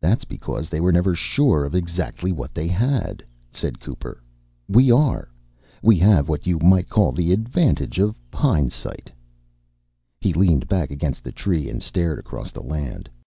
[0.00, 3.22] "That's because they were never sure of exactly what they had,"
[3.52, 4.22] said Cooper.
[4.70, 5.28] "We are.
[5.82, 9.12] We have what you might call the advantage of hindsight."
[10.18, 13.10] He leaned back against the tree and stared across the land.